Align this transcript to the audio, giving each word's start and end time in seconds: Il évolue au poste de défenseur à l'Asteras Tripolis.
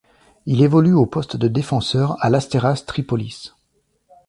Il 0.47 0.63
évolue 0.63 0.95
au 0.95 1.05
poste 1.05 1.35
de 1.37 1.47
défenseur 1.47 2.17
à 2.25 2.31
l'Asteras 2.31 2.85
Tripolis. 2.87 3.51